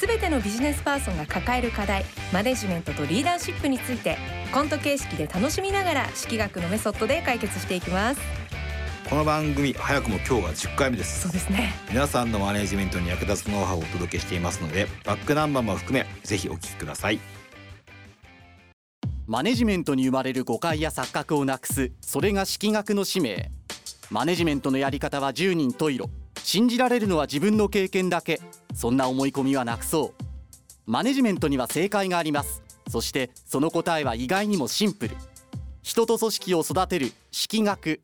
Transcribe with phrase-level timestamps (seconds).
[0.00, 4.16] 全てのビジネスパーソンが抱える課題マネジメントとリーダーシップについて
[4.54, 8.20] コント形式で楽しみながら式学のメソッドで解決していきます。
[9.10, 11.22] この番組早くも今日が10回目です。
[11.22, 11.72] そうですね。
[11.88, 17.18] 皆さんのマネジメントに役立つノウハウをお届けしていますのでバックナンバーも含めぜひお聞きください。
[19.26, 23.50] マネジメントに生まれる誤解や錯覚をなくすそれが式学の使命。
[24.10, 26.08] マネジメントのやり方は10人十色
[26.50, 28.40] 信じられるのは自分の経験だけ。
[28.74, 30.24] そんな思い込みはなくそう。
[30.86, 32.62] マネジメントには正解があります。
[32.88, 35.16] そしてその答えは意外にもシンプル。
[35.82, 38.00] 人と組織を育てる式学。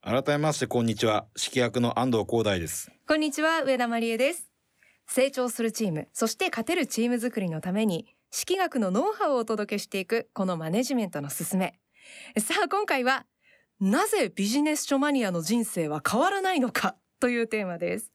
[0.00, 1.26] 改めましてこんにちは。
[1.34, 2.92] 式役の安藤光大です。
[3.08, 4.52] こんにちは上田真理恵です。
[5.08, 11.80] 成長するチームそして勝てるチーム作りのために式学のノウハウをお届けしていくこのマネジメントのすすめ。
[12.38, 13.26] さあ今回は
[13.80, 18.10] なぜビジネス書マニアの人生は変わらないのかというテーマです。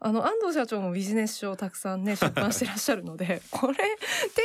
[0.00, 3.82] あの安藤社長もビジネス書をたくさんね 出版してらっしゃるのでこれテ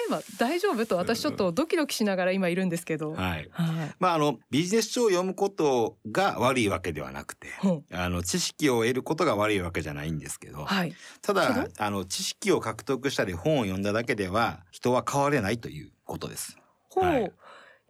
[0.10, 3.50] ーマ大丈夫と私ちょっとドキドキしながら今いるんですけど、はい。
[3.52, 16.58] はい、まああのビジネス書を読むことが悪いわけではなくてほあの知識を得ることが悪いわけじゃないんですけど、はい、たけだあの知識を獲得したり本を読んだだけでは人は変われないということです。
[16.90, 17.32] ほう、はい。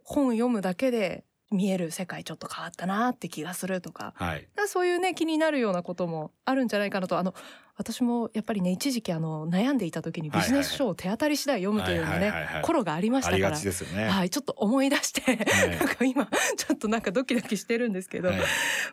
[0.02, 4.12] 本読むだけで見える世界ちょっと変わったなって気がするとか。
[4.16, 4.48] はい。
[4.66, 7.18] そういうね気になるようなこともあるんじゃないかなと。
[7.18, 7.34] あの
[7.76, 13.56] 私もやっぱりね一時期あの悩んでいた時にビジネス書を手当たり次第読むというのね頃がありましたから。
[14.10, 15.36] はいちょっと思い出して、い。
[15.78, 18.40] なんか今ちょっとなんかドキドキしてるんですけど、はい。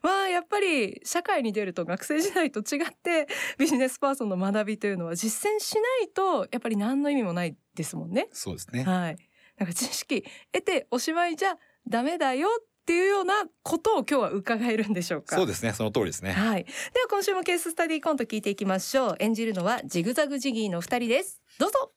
[0.03, 3.27] まあやっぱり社会に出ると学生時代と違って
[3.57, 8.27] ビジネスパーソンの学びというのは実践しないとやっぱり何の意味もないですもんね。
[8.31, 8.83] そうですね。
[8.83, 9.17] はい。
[9.57, 11.55] なんか知識得ておしまいじゃ
[11.87, 13.33] ダメだよっていうような
[13.63, 15.35] ことを今日は伺えるんでしょうか？
[15.35, 16.63] そうですねその通りですねはい。
[16.63, 16.71] で
[17.01, 19.15] は今週もケーススタディコント聞いていきましょう。
[19.19, 21.41] 演じるのはジグザグジギーの二人です。
[21.59, 21.91] どうぞ。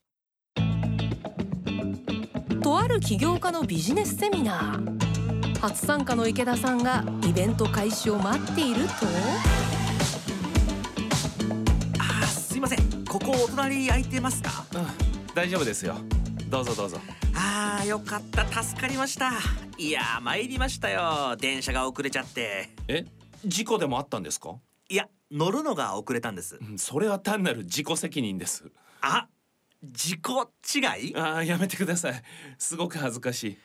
[2.61, 5.59] とある起業家のビジネスセミナー。
[5.59, 8.91] 初参加の池田さんがイベント開始を待っていると。
[11.97, 14.65] あーすいませんここお隣空いてますか？
[15.33, 15.95] 大丈夫ですよ
[16.55, 17.01] どうぞどうぞ。
[17.33, 18.45] あーよかった。
[18.63, 19.33] 助かりました。
[19.77, 21.35] いやー参りましたよ。
[21.37, 22.69] 電車が遅れちゃって。
[22.87, 23.05] え？
[23.45, 24.55] 事故でもあったんですか？
[24.87, 26.57] いや乗るのが遅れたんです。
[26.61, 28.71] うんそれは単なる自己責任です。
[29.01, 29.27] あ
[29.83, 30.21] 自己
[30.75, 31.11] 違い？
[31.11, 32.23] っあーやめてください。
[32.57, 33.57] すごく恥ずかしい。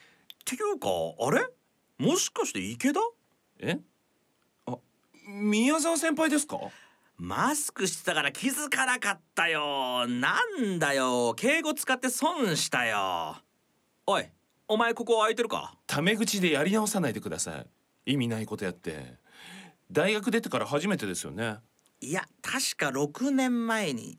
[0.44, 0.88] ていうか
[1.20, 1.46] あれ？
[2.04, 2.98] もしかして池田？
[3.60, 3.78] え？
[4.66, 4.78] あ
[5.28, 6.56] 宮沢先輩ですか？
[7.22, 10.06] マスクしてたから気づかなかったよ。
[10.08, 11.34] なんだよ。
[11.34, 13.36] 敬語使って損したよ。
[14.06, 14.25] おい
[14.66, 15.76] お前ここ空いてるか？
[15.86, 17.58] タメ口でやり直さないでくださ
[18.06, 18.12] い。
[18.12, 19.19] 意味ないことやって。
[19.92, 21.58] 大学出てから初めてですよね。
[22.00, 24.19] いや確か6年前に。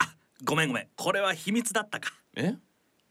[0.00, 0.88] あごめんごめん。
[0.96, 2.10] これは秘密だったか。
[2.34, 2.56] え？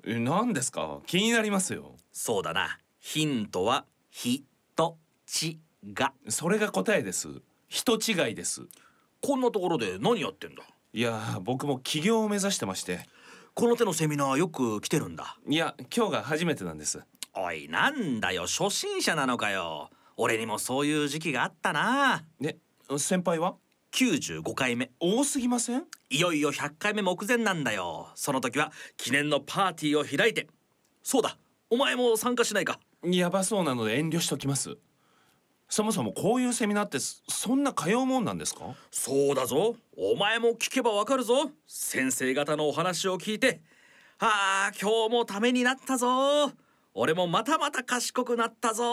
[0.05, 0.99] え何ですか？
[1.05, 1.95] 気になりますよ。
[2.11, 2.79] そうだな。
[2.99, 4.43] ヒントは「ひ」
[4.75, 5.57] と「ち」
[5.93, 6.11] が。
[6.27, 7.29] それが答えです。
[7.69, 8.63] 人違いです
[9.21, 10.63] こんなところで何やってんだ?
[10.93, 13.05] いやー僕も起業を目指してまして。
[13.53, 15.37] この手のセミナーよく来てるんだ?
[15.47, 17.01] いや今日が初めてなんです。
[17.35, 18.43] おいなんだよ。
[18.47, 19.89] 初心者なのかよ。
[20.17, 22.23] 俺にもそういう時期があったな。
[22.39, 22.57] ね
[22.97, 23.55] 先輩は
[23.93, 24.91] ?95 回目。
[24.99, 25.83] 多すぎません?
[26.09, 28.09] いよいよ100回目目前なんだよ。
[28.15, 30.47] その時は記念のパーティーを開いて。
[31.03, 31.37] そうだ。
[31.69, 32.79] お前も参加しないか。
[33.03, 34.77] やばそうなので遠慮しときます
[35.71, 38.75] そもそもこういうセミナーってそそんな通うもんなんですか？
[38.91, 39.77] そうだぞ。
[39.95, 41.49] お前も聞けばわかるぞ。
[41.65, 43.61] 先生方のお話を聞いて。
[44.19, 46.51] ああ今日もためになったぞ。
[46.93, 48.83] 俺もまたまた賢くなったぞ。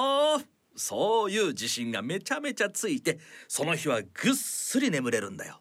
[0.76, 3.19] そういう自信がめちゃめちゃついて
[3.49, 5.61] その日はぐっすり眠れるんだよ。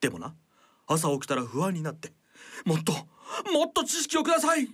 [0.00, 0.34] でもな
[0.86, 2.14] 朝起きたら不安になって
[2.64, 2.92] もっと
[3.52, 4.66] もっと知識をください。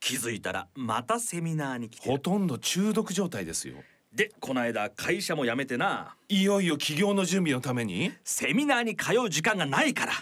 [0.00, 2.12] 気づいたらまたセミナーに来てる。
[2.12, 3.76] ほとんど中毒状態ですよ
[4.12, 6.16] でこの間会社も辞めてな。
[6.28, 8.12] いよいよ起業の準備のために？
[8.24, 10.12] セミナーに通う時間がないから。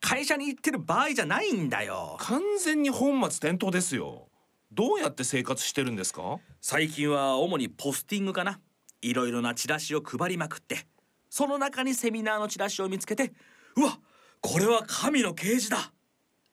[0.00, 2.16] 会社に行ってる場合じゃないんだよ。
[2.20, 4.28] 完全に本末転倒ですよ。
[4.70, 6.38] どうやって生活してるんですか？
[6.60, 8.60] 最近は主にポスティングかな。
[9.00, 10.86] いろいろなチラシを配りまくって。
[11.30, 13.32] その中にセミナーのチラシを見つけて
[13.76, 13.98] うわ
[14.40, 15.92] これは神の啓示だ。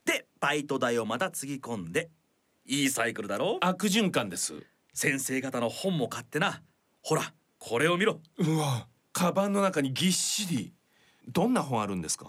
[0.06, 2.10] でバイト代をまたつぎ込んで。
[2.66, 3.58] いいサイクルだろ？
[3.62, 4.54] 悪循環です。
[4.94, 6.62] 先生方の本も買ってな
[7.02, 8.20] ほらこれを見ろ。
[8.38, 10.74] うわカバンの中にぎっしり。
[11.28, 12.28] どんな本あるんですか？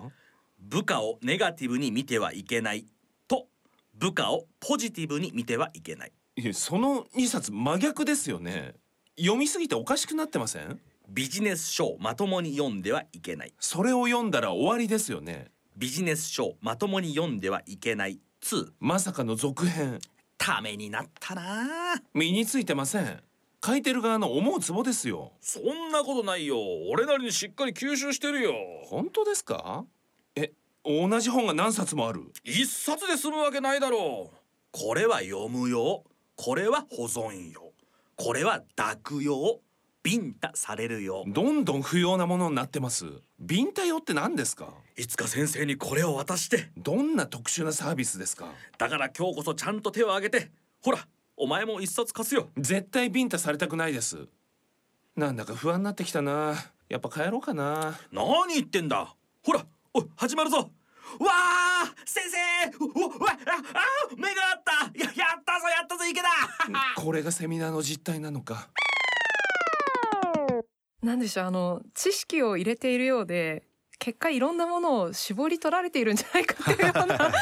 [0.58, 2.86] 部下をネガティブに見てはいけない
[3.28, 3.46] と
[3.94, 6.12] 部下をポジティブに見てはいけない。
[6.36, 8.74] いやその2冊真逆ですよね。
[9.18, 10.80] 読みすぎておかしくなってません？
[11.08, 13.52] ビジネス書をまともに読んではいけない。
[13.58, 15.50] それを読んだら終わりですよね。
[15.76, 19.98] ビジネス書をまともに読んではいけない2まさかの続編。
[20.38, 23.22] ためになったな身についてません
[23.64, 25.32] 書いてる側の思うツボですよ。
[25.40, 26.56] そんなことないよ。
[26.90, 28.54] 俺なりにしっかり吸収してるよ。
[28.84, 29.84] 本当ですか？
[30.34, 30.52] え
[30.84, 32.22] 同じ本が何冊もある？
[32.42, 34.36] 一冊で済むわけないだろう。
[34.72, 36.04] これは読むよ。
[36.36, 37.72] これは保存よ。
[38.16, 39.60] これは抱用
[40.02, 41.24] ビンタされるよ。
[41.26, 43.04] どんどん不要なものになってます。
[43.38, 44.72] ビンタ用って何ですか？
[44.96, 46.70] いつか先生にこれを渡して。
[46.78, 48.46] どんな特殊なサービスですか？
[48.78, 50.50] だから今日こそちゃんと手を挙げて。
[50.82, 51.06] ほら
[51.42, 52.50] お前も一冊貸すよ。
[52.58, 54.26] 絶対ビンタされたくないです。
[55.16, 56.54] なんだか不安になってきたな。
[56.90, 57.98] やっぱ帰ろうかな。
[58.12, 59.16] 何言ってんだ。
[59.42, 59.64] ほら
[59.94, 60.58] お始まるぞ。
[60.58, 60.66] わ
[61.30, 63.54] あ先生うわうわあ
[64.12, 64.98] あ目があった。
[64.98, 66.28] ややったぞやったぞ池だ
[67.02, 68.68] これがセミナーの実態なのか。
[71.02, 73.62] なんでしょうあの知識を入れているようで
[73.98, 77.32] 結果いろんなものを絞り取られているんじゃないかっていうような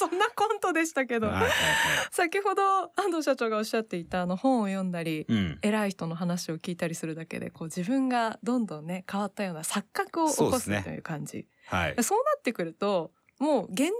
[0.08, 1.26] そんなコントでしたけど。
[1.26, 1.52] はいはいはい。
[2.10, 2.62] 先ほど
[2.96, 5.58] 安藤社長がおっしゃっていたあの本を読んだりうん。
[5.62, 11.46] 偉い人の話を聞いたりするだけでこう自分がどんどんね変わったような錯覚を起こすという感じ。
[11.66, 12.02] はい。
[12.02, 13.90] そうなってくるともう現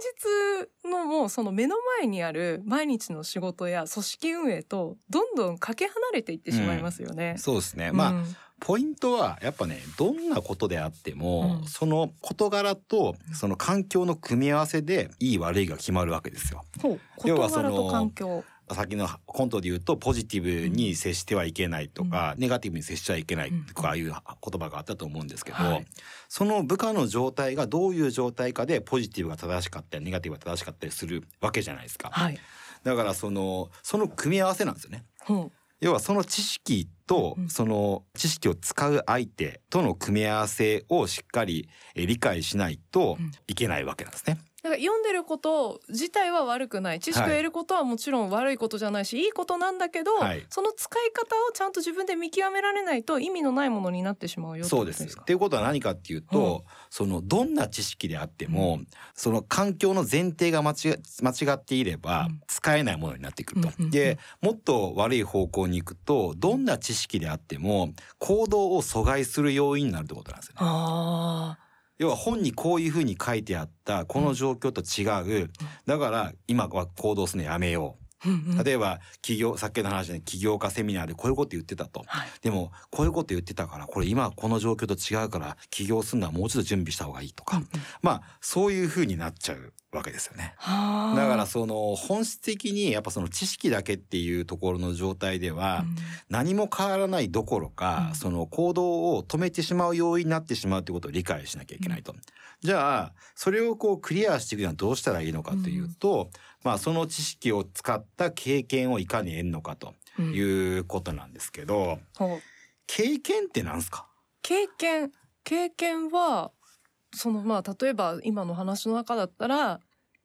[0.83, 7.35] 実のもうその目の前にある毎日の仕事や組織運営とどんどんかけ離れていってしまいますよね。
[7.37, 16.63] そうですねまあ、うんポイントはやっぱねどんなことであっても、うんその事柄とその環境の組み合わせでいい悪いが決まるわけですよ。
[17.25, 18.43] 要はそのと環境。
[18.75, 24.13] 先のコントで言うとポジティブに接してはいけないとか、ネガティブに接しちゃいけないとかいう言
[24.59, 25.85] 葉があったと思うんですけど、はい
[26.29, 32.09] その部下の状態がどういう状態かでポジティブが正しかったりネガティブが正しかったりするわけじゃないですか。
[32.09, 32.39] はい。
[32.83, 35.03] だからそのその組み合わせなんですよね。
[35.19, 35.51] ほう
[35.81, 44.37] 要はその知識とうんその知識を使う相手との組み合わせをしっかりえ理解しないとうんいけないわけなんですね。
[44.63, 46.99] だから読んでること自体は悪くない。
[46.99, 50.45] 知識を得ることはもちろん悪いことじゃないし、い、いことなんだけど、はい。
[50.49, 55.03] その使い方をちゃんと自分で見極められないと意味のないものになってしまうよそうです。
[55.03, 58.79] っていうことは何かっていうと、そのどんな知識であっても、
[59.15, 62.41] その環境の前提が間違間違っていればうん。
[62.47, 63.69] 使えないものになってくると。
[63.69, 63.91] うんうんうん。
[63.91, 70.57] でもっと悪い方向に行くとどんな知識であっても行動を阻害する要因になるってことなんですよね。
[70.61, 71.57] あ
[72.01, 75.51] 要は本にこういうふうに書いてあったこの状況と違う、
[75.85, 77.95] だから今は行動するのやめよ
[78.25, 78.29] あ、
[78.61, 82.03] う例えば企業さっきの話で起業家セミナーでこういうこと言ってたと。
[82.07, 82.27] はい。
[82.41, 87.69] でもこういうこと言ってたからこれ今はこの状況と違うから起業するのはもうちょっと準備した方がいいとか、うんうん。
[88.01, 90.53] まあそういうふうになっちゃうわけですよね。
[90.57, 91.15] はあ。
[91.15, 95.95] だからその本質的にやっぱその知識だけっていうところの状態ではうん。
[96.29, 98.15] 何も変わらないどころか、うん。
[98.15, 102.15] その行動を止めてしまう要因になってしまうということを理解しなきゃいけないと。
[102.61, 106.29] じゃあそれをこうクリアしていくにはどうしたらいいのかというと、
[106.63, 110.33] まあその知識を使った経験をいかに得るのかとうん。
[110.33, 111.99] いうことなんですけど、
[112.87, 114.07] 経験ってなんすか？
[114.41, 115.11] 経験
[115.43, 116.51] 経験は
[117.13, 119.79] そのまあ例えば今の話の中だったら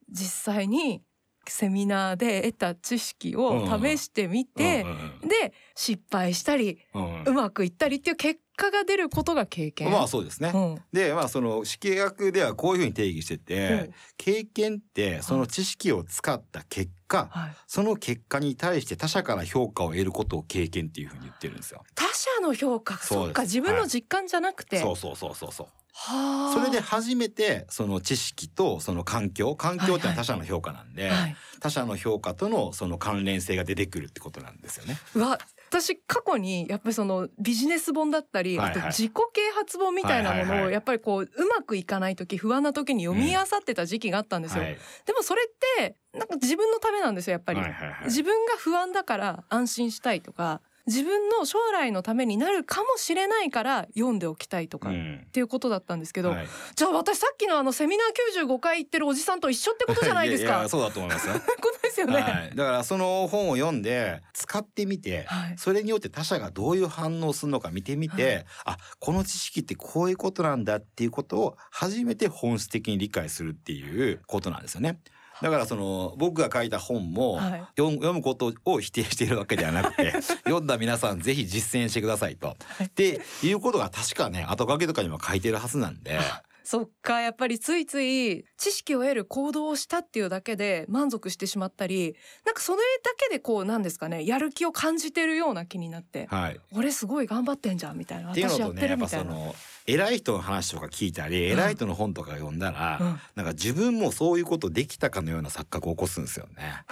[0.09, 1.01] 実際に
[1.49, 4.83] セミナーで得た知識を試してみて、
[5.21, 6.79] で失敗したり
[7.25, 9.91] うまくいったりっていう結果が出ることが経験。
[9.91, 10.51] まあそうですね。
[10.53, 10.81] うん。
[10.91, 13.93] でまあその式学ではこういうふうに定義してて、うん。
[14.17, 21.83] 経験ってその知識を使った結果、はい、その結果に対して他者から評価を得ることを経験っていうふうに言ってるんですよ。
[21.95, 22.97] 他者の評価。
[22.97, 25.67] そっか自分の実感じゃなくて、そうそうそうそうそう。
[25.99, 26.53] はあ。
[26.53, 34.97] それで初めてその知識とその環境環境ってのは他者の評価なんで、はい、他者の評価とのその関連性が出てくるってことなんですよね。
[35.15, 35.39] うわ
[35.69, 38.79] 私過去にやっぱりそのビジネス本だったり、はいはい。
[38.79, 40.61] あと自己啓発本みたいなもはいはいはい。
[40.61, 44.77] のをやっぱりこううまくいかない時不安な時に読み漁ってた時期があったんですよ、はい。
[45.05, 48.05] でもそれってなんか自分のためなんですよやっぱり、はいはいはい。
[48.05, 60.53] 自分が不安だから安心したいとか自分の将来のためになるかもしれないから読んでおきたいとか、っうんていうことだったんですけど、はいじゃあ私さっきのあのセミナー95回行ってるおじさんと一緒ってことじゃないですか。
[60.53, 61.33] ややそうだと思いますよ。
[61.61, 62.21] ことですよね。
[62.21, 74.99] はい、だからその本を読んで使ってみて、はいそれによって他者がどういう反応をするのか見てみて、あこの知識ってこういうことなんだっていうことを初めて本質的に理解するっていうことなんですよね。
[75.41, 80.11] だからその僕が書いた本も、はい読む読むことを否定しているわけではなくて
[80.45, 82.55] 読んだ皆さんぜひ実践してくださいと。
[82.83, 86.19] っていうことが確かね後書きとかにも書いてるはずなんで。
[86.63, 99.31] そっかやっぱりついつい知識を得る行動をしたっていうだけで満足してしまったりなんかそれだけでこうなんですかねやる気を感じてるような気になってはい、俺すごい頑張ってんじゃんみたいなっていうの私やってとねやっぱるみたいな。
[99.31, 99.55] その
[99.87, 103.19] 偉い人の話とか聞いたり、偉い人の本とか読んだら、うん。
[103.35, 106.83] なんか自分もそういうことできたかのような錯覚を起こすんですよね。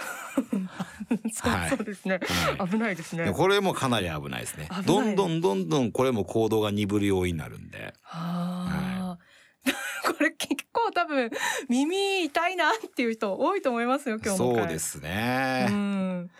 [1.30, 1.68] そうはい。
[1.68, 2.20] そうですね、
[2.56, 2.68] はい。
[2.70, 3.26] 危ないですね。
[3.26, 4.70] でこれもかなり危ないですね。
[4.86, 7.92] どんどんどんどんこれも行動が鈍る要因になるんで。
[8.02, 9.18] はあ、
[10.10, 11.30] これ結構多分
[11.68, 16.30] 耳痛いなっていう人多いと思いますよ今日そうですね、うん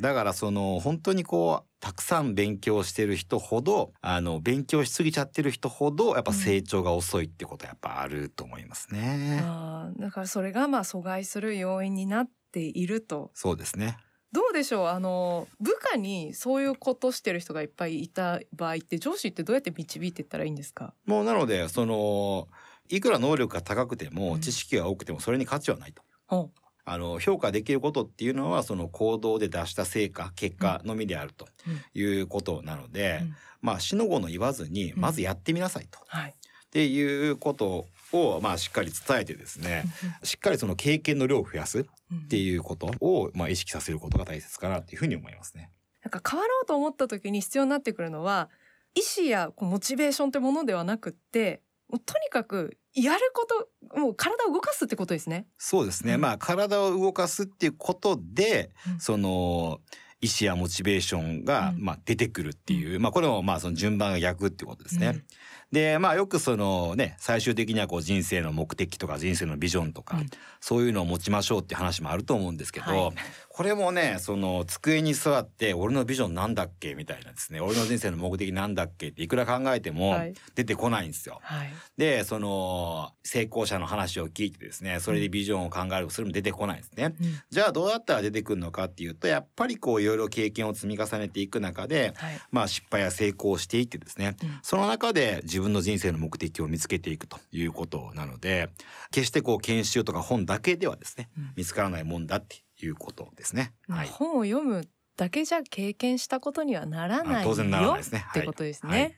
[0.00, 13.30] だからその本当にこうたくさん勉強してる人ほどあの勉強しすぎちゃってる人ほどやっぱ成長が遅いってことはやっぱあると思いますね、あーだからそれがまあ阻害する要因になっていると。
[13.34, 13.98] そうですね。
[14.32, 14.86] どうでしょう？
[14.88, 20.92] あの部下にそういうことしてる人がいっぱいいた場合って上司ってどうやって導いていったらいいんですか？
[21.06, 22.48] もうなのでその
[22.88, 24.14] いくら能力が高くてうん。
[24.14, 26.02] も知識が多くてもそれに価値はないと。
[26.26, 26.50] ほ
[26.84, 32.00] あの評価できることっていうのはその行動で出した成果結果のみであるとうん。
[32.00, 33.36] いうことなので、うん。
[33.62, 35.00] まあ死の後の言わずにうん。
[35.00, 36.30] まずやってみなさいと、はい。
[36.30, 36.34] っ
[36.70, 39.84] ていうことをまあしっかり伝えてですね
[40.24, 45.70] しっかりその経験の量を増やすっっていうことをまあ意識させることが大切かなというふうに思いますね。
[46.02, 48.50] なんか変わろうと思った時に必要になってくるのは
[48.94, 55.46] 意思やこうモチベーションってものではなくってもうとにかくやることもう体を動かすってことですね。
[55.58, 56.20] そうですね、うん。
[56.20, 59.00] まあ体を動かすっていうことで、うん。
[59.00, 59.80] その
[60.20, 61.84] 意思やモチベーションが、うん。
[61.84, 65.24] まあ、出てくるっていう、まあこれもまあその順番が逆っていうことですね。
[65.74, 70.26] うんでまあよくそのね最終的にはこう人生の目的とか人生のビジョンとか、うん。
[70.60, 73.14] そういうのを持ちましょうって話もあると思うんですけど、はい。
[73.50, 76.94] これもねその机に座って俺のビジョンなんだっけ？
[76.94, 77.60] みたいなですね。
[77.60, 79.08] 俺の人生の目的なんだっけ？
[79.08, 80.34] っていくら考えてもはい。
[80.54, 81.40] 出てこないんですよ。
[81.42, 81.72] はい。
[81.98, 87.14] でその成功者の話を聞いてですねそれでビジョンを考えるそれも出てこないんですね。
[87.20, 87.40] うん。
[87.50, 92.38] じゃあどうやったら出てくるのかっていうとやっぱりこういろいろ経験を積み重ねていく中ではい。
[92.50, 94.58] まあ失敗や成功をしていってですね、うん。
[94.62, 98.68] その中で自分の人生の目的を見つけていくということなので
[99.10, 103.72] 決してこう研修とか本だけではですね、うん見つからないもんだっていうことですね。
[103.86, 104.08] まあはい。
[104.08, 108.26] 本を読むだけじゃ経験したことにはならないよあ当然ならないですね。
[108.30, 108.92] ってことですね。
[108.92, 109.14] はい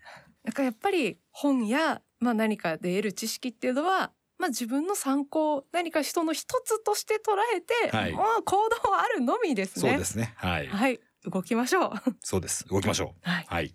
[0.47, 9.91] だからやっぱり本や、まあ、何かで得る知識っていうのは、まあ、自分の参考何か人の一つとして捉えて、はいもう行動はあるのみですね。
[9.91, 10.35] そうですね。
[10.37, 10.69] はい。
[10.69, 11.93] はい動きましょう。
[12.23, 12.65] そうです。
[12.69, 13.29] 動きましょう。
[13.29, 13.75] はい、はい。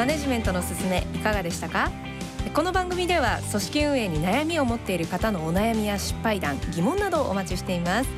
[0.00, 1.90] マネジメントのすすめいかがでしたか？
[2.54, 8.08] この番組では組織運営に悩みを持っている方のお悩みや失敗談疑問などをお待ちしています。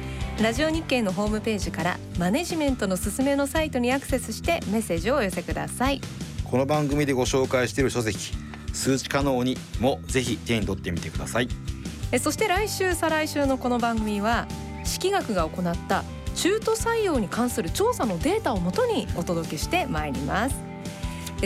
[0.41, 6.01] ラジオ日経のホームページからマネジメントのすすめのサイトにアクセスしてメッセージをお寄せください。
[6.45, 8.31] この番組でご紹介している書籍
[8.73, 11.49] 数値可能にもぜひ手に取ってみてください。
[12.13, 14.47] えそして来週再来週のこの番組は
[14.85, 16.05] 式学が行った
[16.37, 20.55] 中途採用に関する調査のデータをもとにお届けしてまいります。
[20.55, 20.72] え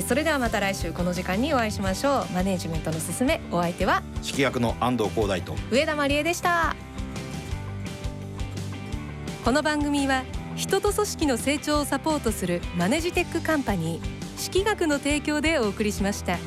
[0.03, 2.33] それではまた来週この時間にお会いしましょう。
[2.35, 5.55] マネジメントのすすめお相手は式学の安藤光大と。
[5.71, 6.77] 上田真理恵でした。
[9.45, 10.25] この番組は
[10.55, 16.39] 人と組織の成長をサポートするマネジテックカンパニー式学の提供でお送りしました。